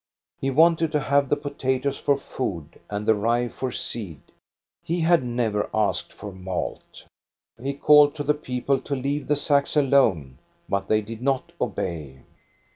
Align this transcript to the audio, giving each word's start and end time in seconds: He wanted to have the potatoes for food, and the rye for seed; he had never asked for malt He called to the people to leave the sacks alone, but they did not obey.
He 0.39 0.49
wanted 0.49 0.91
to 0.93 0.99
have 0.99 1.29
the 1.29 1.35
potatoes 1.35 1.95
for 1.99 2.17
food, 2.17 2.79
and 2.89 3.05
the 3.05 3.13
rye 3.13 3.47
for 3.49 3.71
seed; 3.71 4.19
he 4.83 5.01
had 5.01 5.23
never 5.23 5.69
asked 5.75 6.11
for 6.11 6.31
malt 6.31 7.05
He 7.61 7.75
called 7.75 8.15
to 8.15 8.23
the 8.23 8.33
people 8.33 8.81
to 8.81 8.95
leave 8.95 9.27
the 9.27 9.35
sacks 9.35 9.75
alone, 9.77 10.39
but 10.67 10.87
they 10.87 11.01
did 11.03 11.21
not 11.21 11.51
obey. 11.61 12.21